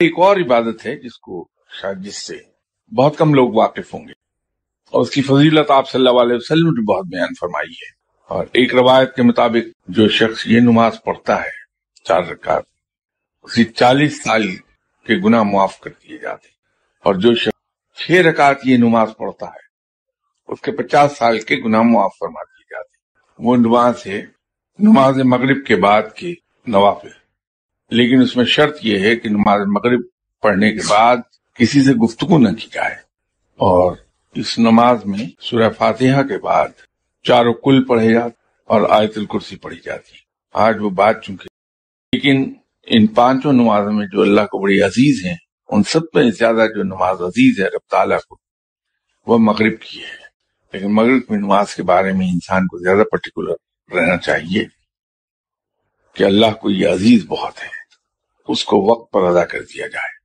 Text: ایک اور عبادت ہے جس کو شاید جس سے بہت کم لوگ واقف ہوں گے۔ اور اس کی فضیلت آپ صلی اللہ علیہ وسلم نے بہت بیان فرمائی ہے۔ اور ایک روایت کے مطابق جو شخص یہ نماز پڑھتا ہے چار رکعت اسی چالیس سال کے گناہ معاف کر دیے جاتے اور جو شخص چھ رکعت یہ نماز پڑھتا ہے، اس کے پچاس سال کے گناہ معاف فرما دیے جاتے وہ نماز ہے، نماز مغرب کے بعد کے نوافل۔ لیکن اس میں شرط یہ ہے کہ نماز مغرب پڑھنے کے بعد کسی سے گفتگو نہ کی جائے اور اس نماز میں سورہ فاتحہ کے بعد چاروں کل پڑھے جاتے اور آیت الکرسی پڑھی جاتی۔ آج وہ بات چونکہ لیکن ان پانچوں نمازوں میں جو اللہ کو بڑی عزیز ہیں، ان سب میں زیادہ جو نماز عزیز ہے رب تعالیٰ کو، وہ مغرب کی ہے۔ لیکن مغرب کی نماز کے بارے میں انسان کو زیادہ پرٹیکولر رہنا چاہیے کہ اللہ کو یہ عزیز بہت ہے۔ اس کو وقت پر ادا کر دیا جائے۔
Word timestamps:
ایک 0.00 0.18
اور 0.18 0.36
عبادت 0.36 0.86
ہے 0.86 0.96
جس 0.96 1.18
کو 1.18 1.48
شاید 1.80 1.98
جس 1.98 2.26
سے 2.26 2.38
بہت 2.94 3.18
کم 3.18 3.34
لوگ 3.34 3.54
واقف 3.54 3.94
ہوں 3.94 4.08
گے۔ 4.08 4.12
اور 4.90 5.02
اس 5.02 5.10
کی 5.10 5.22
فضیلت 5.22 5.70
آپ 5.70 5.90
صلی 5.90 6.06
اللہ 6.06 6.20
علیہ 6.20 6.36
وسلم 6.36 6.66
نے 6.66 6.84
بہت 6.84 7.06
بیان 7.06 7.28
فرمائی 7.40 7.72
ہے۔ 7.72 7.90
اور 8.28 8.46
ایک 8.52 8.74
روایت 8.74 9.16
کے 9.16 9.22
مطابق 9.22 9.90
جو 9.90 10.08
شخص 10.08 10.46
یہ 10.46 10.60
نماز 10.60 10.92
پڑھتا 11.04 11.40
ہے 11.40 11.50
چار 12.04 12.22
رکعت 12.22 12.62
اسی 13.42 13.64
چالیس 13.64 14.22
سال 14.22 14.56
کے 15.06 15.14
گناہ 15.24 15.42
معاف 15.42 15.80
کر 15.80 15.90
دیے 15.90 16.18
جاتے 16.18 16.48
اور 17.04 17.14
جو 17.14 17.34
شخص 17.34 17.96
چھ 17.98 18.10
رکعت 18.10 18.56
یہ 18.64 18.76
نماز 18.76 19.10
پڑھتا 19.18 19.46
ہے، 19.46 19.66
اس 20.48 20.60
کے 20.60 20.72
پچاس 20.72 21.18
سال 21.18 21.40
کے 21.40 21.56
گناہ 21.56 21.82
معاف 21.82 22.12
فرما 22.20 22.42
دیے 22.42 22.64
جاتے 22.70 22.96
وہ 23.38 23.56
نماز 23.56 24.06
ہے، 24.06 24.26
نماز 24.78 25.18
مغرب 25.18 25.66
کے 25.66 25.76
بعد 25.76 26.02
کے 26.14 26.34
نوافل۔ 26.66 27.27
لیکن 27.90 28.22
اس 28.22 28.36
میں 28.36 28.44
شرط 28.44 28.78
یہ 28.82 28.98
ہے 28.98 29.16
کہ 29.16 29.28
نماز 29.28 29.60
مغرب 29.66 30.00
پڑھنے 30.42 30.72
کے 30.72 30.80
بعد 30.88 31.16
کسی 31.54 31.82
سے 31.82 31.92
گفتگو 31.92 32.38
نہ 32.38 32.48
کی 32.48 32.68
جائے 32.72 32.94
اور 33.56 33.96
اس 34.34 34.58
نماز 34.58 35.04
میں 35.04 35.26
سورہ 35.40 35.70
فاتحہ 35.78 36.22
کے 36.22 36.38
بعد 36.38 36.68
چاروں 37.22 37.54
کل 37.54 37.84
پڑھے 37.84 38.12
جاتے 38.12 38.42
اور 38.64 38.90
آیت 38.90 39.18
الکرسی 39.18 39.56
پڑھی 39.56 39.78
جاتی۔ 39.84 40.16
آج 40.52 40.76
وہ 40.80 40.90
بات 40.90 41.22
چونکہ 41.22 41.48
لیکن 42.12 42.52
ان 42.86 43.06
پانچوں 43.06 43.52
نمازوں 43.52 43.92
میں 43.92 44.06
جو 44.06 44.22
اللہ 44.22 44.40
کو 44.40 44.58
بڑی 44.58 44.82
عزیز 44.82 45.26
ہیں، 45.26 45.36
ان 45.68 45.82
سب 45.82 46.00
میں 46.14 46.30
زیادہ 46.30 46.66
جو 46.76 46.82
نماز 46.82 47.20
عزیز 47.20 47.60
ہے 47.60 47.64
رب 47.64 47.90
تعالیٰ 47.90 48.18
کو، 48.28 48.36
وہ 49.26 49.38
مغرب 49.38 49.80
کی 49.80 50.00
ہے۔ 50.00 50.28
لیکن 50.72 50.94
مغرب 50.94 51.28
کی 51.28 51.36
نماز 51.36 51.74
کے 51.74 51.82
بارے 51.82 52.12
میں 52.12 52.28
انسان 52.28 52.66
کو 52.66 52.78
زیادہ 52.78 53.02
پرٹیکولر 53.12 53.54
رہنا 53.94 54.16
چاہیے 54.16 54.64
کہ 56.14 56.24
اللہ 56.24 56.52
کو 56.60 56.70
یہ 56.70 56.88
عزیز 56.88 57.26
بہت 57.26 57.58
ہے۔ 57.62 57.77
اس 58.48 58.64
کو 58.64 58.76
وقت 58.90 59.12
پر 59.12 59.22
ادا 59.22 59.44
کر 59.44 59.62
دیا 59.62 59.86
جائے۔ 59.86 60.17